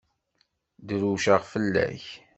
[0.87, 2.05] Drewceɣ fell-ak.